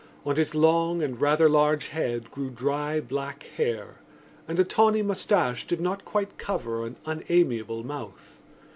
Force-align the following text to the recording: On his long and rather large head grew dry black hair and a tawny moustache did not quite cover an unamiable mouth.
On 0.25 0.35
his 0.35 0.55
long 0.55 1.03
and 1.03 1.21
rather 1.21 1.47
large 1.47 1.89
head 1.89 2.31
grew 2.31 2.49
dry 2.49 2.99
black 2.99 3.43
hair 3.55 3.97
and 4.47 4.59
a 4.59 4.63
tawny 4.63 5.03
moustache 5.03 5.67
did 5.67 5.79
not 5.79 6.05
quite 6.05 6.39
cover 6.39 6.83
an 6.83 6.95
unamiable 7.05 7.83
mouth. 7.83 8.41